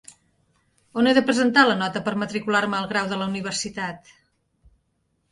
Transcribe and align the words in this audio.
On 1.01 1.09
he 1.09 1.11
de 1.17 1.21
presentar 1.25 1.65
la 1.67 1.75
nota 1.81 2.01
per 2.07 2.13
matricular-me 2.21 2.77
al 2.77 2.87
grau 2.93 3.11
de 3.11 3.19
la 3.19 3.27
universitat? 3.33 4.09